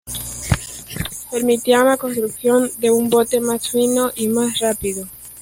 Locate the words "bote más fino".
3.11-4.09